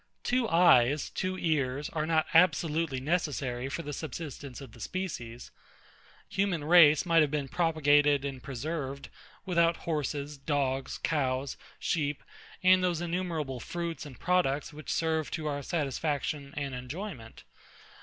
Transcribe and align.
Two 0.23 0.49
eyes, 0.49 1.11
two 1.11 1.37
ears, 1.37 1.87
are 1.89 2.07
not 2.07 2.25
absolutely 2.33 2.99
necessary 2.99 3.69
for 3.69 3.83
the 3.83 3.93
subsistence 3.93 4.59
of 4.59 4.71
the 4.71 4.79
species. 4.79 5.51
Human 6.27 6.63
race 6.63 7.05
might 7.05 7.21
have 7.21 7.29
been 7.29 7.47
propagated 7.47 8.25
and 8.25 8.41
preserved, 8.41 9.09
without 9.45 9.77
horses, 9.85 10.39
dogs, 10.39 10.97
cows, 10.97 11.55
sheep, 11.77 12.23
and 12.63 12.83
those 12.83 12.99
innumerable 12.99 13.59
fruits 13.59 14.03
and 14.03 14.19
products 14.19 14.73
which 14.73 14.91
serve 14.91 15.29
to 15.29 15.45
our 15.45 15.61
satisfaction 15.61 16.51
and 16.57 16.73
enjoyment. 16.73 17.43